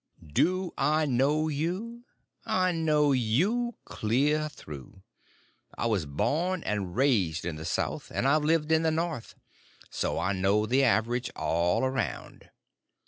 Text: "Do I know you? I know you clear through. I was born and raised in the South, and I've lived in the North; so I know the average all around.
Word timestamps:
"Do 0.33 0.73
I 0.79 1.05
know 1.05 1.47
you? 1.47 2.05
I 2.43 2.71
know 2.71 3.11
you 3.11 3.75
clear 3.85 4.49
through. 4.49 5.03
I 5.77 5.85
was 5.85 6.07
born 6.07 6.63
and 6.63 6.95
raised 6.95 7.45
in 7.45 7.55
the 7.55 7.65
South, 7.65 8.11
and 8.11 8.27
I've 8.27 8.43
lived 8.43 8.71
in 8.71 8.81
the 8.81 8.89
North; 8.89 9.35
so 9.91 10.17
I 10.17 10.33
know 10.33 10.65
the 10.65 10.83
average 10.83 11.29
all 11.35 11.85
around. 11.85 12.49